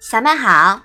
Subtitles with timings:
[0.00, 0.82] 小麦好，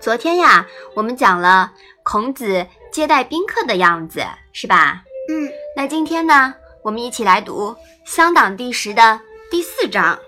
[0.00, 1.72] 昨天呀，我们讲了
[2.02, 5.04] 孔子接待宾客的样子，是吧？
[5.28, 7.72] 嗯，那今天呢，我们一起来读
[8.06, 9.20] 《乡党》第十的
[9.50, 10.18] 第四章。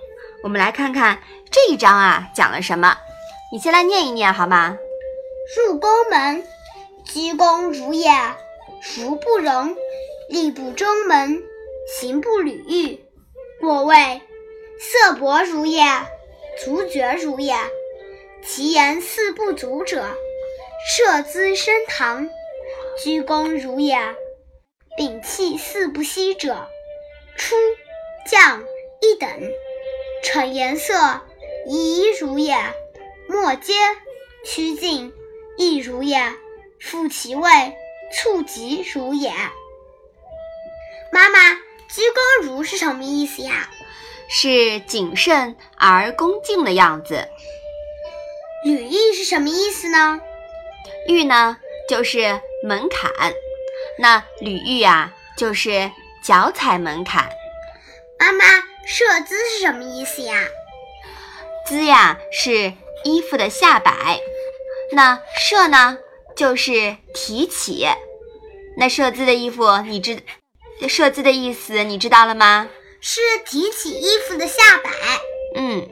[0.42, 1.18] 我们来看看
[1.50, 2.96] 这一章啊讲了什么。
[3.52, 4.76] 你先来念一念好吗？
[5.56, 6.44] 入宫门，
[7.04, 8.10] 鞠躬如也，
[8.96, 9.74] 如不容；
[10.28, 11.42] 立不中门，
[11.98, 13.00] 行不履阈。
[13.60, 14.22] 莫谓
[14.78, 15.84] 色薄如也，
[16.64, 17.54] 足厥如也。
[18.42, 20.04] 其言四不足者，
[20.88, 22.28] 射资升堂。
[23.02, 23.98] 鞠躬如也，
[24.98, 26.68] 摒弃四不息者，
[27.36, 27.54] 出
[28.26, 28.64] 降
[29.00, 29.28] 一等。
[30.22, 31.20] 逞颜色，
[31.66, 32.56] 仪如也；
[33.28, 33.72] 莫嗟
[34.44, 35.12] 趋近，
[35.56, 36.34] 亦如也；
[36.78, 37.50] 复其位，
[38.12, 39.30] 促及如也。
[41.12, 41.38] 妈妈，
[41.94, 43.68] 鞠躬如是什么意思呀？
[44.28, 47.28] 是谨慎而恭敬的样子。
[48.64, 50.20] 履阈是什么意思呢？
[51.08, 51.56] 阈呢，
[51.88, 53.10] 就是门槛。
[53.98, 55.90] 那履阈啊，就是
[56.22, 57.30] 脚踩门槛。
[58.18, 58.44] 妈妈。
[58.86, 60.48] 射姿是什么意思呀？
[61.64, 62.72] 姿呀是
[63.04, 64.18] 衣服的下摆，
[64.92, 65.96] 那射呢
[66.34, 67.86] 就是提起。
[68.76, 70.20] 那射姿的衣服，你知
[70.88, 72.68] 射姿的意思你知道了吗？
[73.00, 74.90] 是提起衣服的下摆。
[75.56, 75.88] 嗯，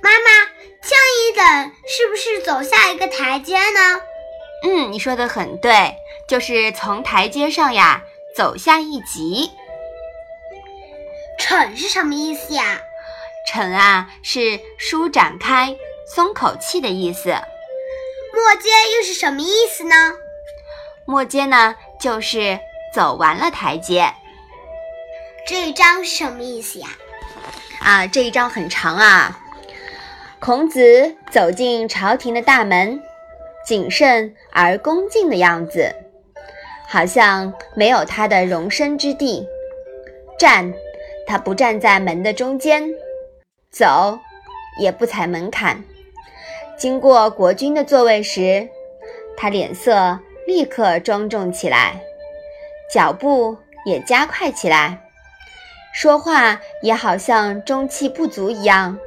[0.00, 0.44] 妈妈，
[0.82, 4.00] 降一等是不是走下一个台阶呢？
[4.64, 5.94] 嗯，你说的很对，
[6.28, 8.02] 就是从台阶上呀
[8.36, 9.50] 走下一级。
[11.38, 12.82] 逞是什么意思呀？
[13.46, 15.76] 逞啊，是舒展开、
[16.12, 17.30] 松口气的意思。
[17.30, 20.14] 末阶又是什么意思呢？
[21.06, 22.58] 末阶呢，就是
[22.94, 24.12] 走完了台阶。
[25.46, 26.88] 这一章是什么意思呀？
[27.80, 29.40] 啊，这一章很长啊。
[30.38, 33.00] 孔子走进朝廷的大门，
[33.64, 35.94] 谨慎而恭敬的样子，
[36.86, 39.46] 好像没有他的容身之地。
[40.38, 40.72] 站。
[41.30, 42.88] 他不站在门的中间，
[43.70, 44.18] 走
[44.80, 45.84] 也不踩门槛。
[46.78, 48.66] 经过国君的座位时，
[49.36, 52.00] 他脸色立刻庄重起来，
[52.92, 54.98] 脚步也加快起来，
[55.92, 58.98] 说话也好像中气不足一样。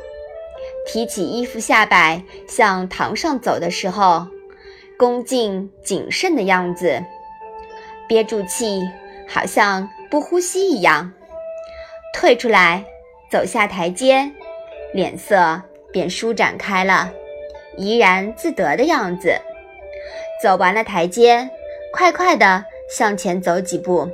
[0.86, 4.28] 提起衣服下摆向堂上走的时候，
[4.98, 7.04] 恭敬谨慎的样子，
[8.08, 8.82] 憋住气，
[9.28, 11.12] 好像不呼吸一样。
[12.14, 12.84] 退出来，
[13.32, 14.32] 走下台阶，
[14.94, 15.62] 脸色
[15.92, 17.12] 便舒展开了，
[17.78, 19.40] 怡然自得的样子。
[20.42, 21.50] 走完了台阶，
[21.94, 24.12] 快快的向前走几步，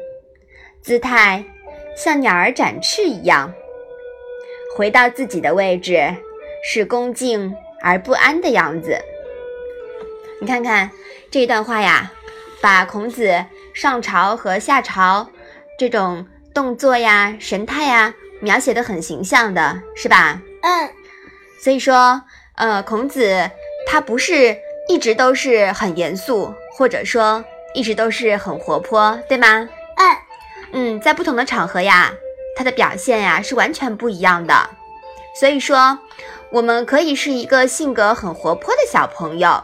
[0.82, 1.44] 姿态
[1.98, 3.54] 像鸟儿展翅一样。
[4.76, 6.16] 回到自己的位置，
[6.64, 8.98] 是恭敬而不安的样子。
[10.40, 10.92] 你看看
[11.32, 12.12] 这段话呀，
[12.62, 13.44] 把孔子
[13.74, 15.30] 上朝和下朝
[15.78, 16.26] 这种。
[16.54, 20.42] 动作呀，神态呀，描写的很形象的，是吧？
[20.64, 20.90] 嗯。
[21.62, 22.24] 所以说，
[22.56, 23.52] 呃，孔子
[23.86, 24.58] 他不是
[24.90, 27.46] 一直都是很严肃，或者说
[27.78, 29.70] 一直都是很活泼，对吗？
[29.98, 30.18] 嗯。
[30.72, 32.12] 嗯，在不同的场合呀，
[32.58, 34.72] 他的表现呀是完全不一样的。
[35.40, 36.00] 所以说，
[36.52, 39.64] 我们可以是一个性格很活泼的小朋友，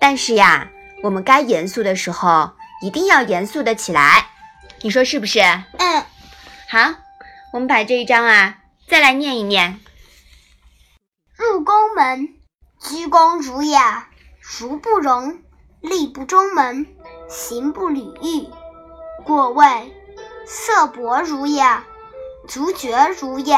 [0.00, 0.68] 但是呀，
[1.04, 2.50] 我们该严肃的时候
[2.82, 4.26] 一定要严肃的起来。
[4.80, 5.38] 你说是不是？
[5.78, 6.04] 嗯。
[6.68, 6.94] 好，
[7.52, 8.58] 我们把这一章啊
[8.88, 9.78] 再来念一念。
[11.36, 12.28] 入宫门，
[12.80, 13.78] 鞠躬如也，
[14.40, 15.38] 如不容；
[15.80, 16.86] 立不中门，
[17.32, 18.50] 行不履阈。
[19.24, 19.64] 过谓
[20.44, 21.64] 色薄如也，
[22.46, 23.56] 足厥如也。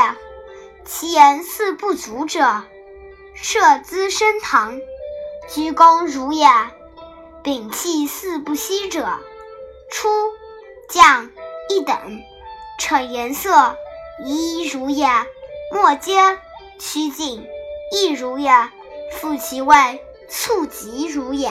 [0.84, 2.62] 其言四不足者，
[3.34, 4.78] 射资升堂。
[5.48, 6.46] 鞠躬如也，
[7.42, 9.18] 摒气四不息者，
[9.90, 10.08] 出
[10.88, 11.30] 将
[11.68, 11.96] 一等。
[12.78, 13.76] 逞颜色，
[14.24, 15.08] 仪如也；
[15.72, 16.38] 莫嗟
[16.78, 17.44] 趋近，
[17.90, 18.70] 亦如也；
[19.12, 21.50] 复其位，促及如也。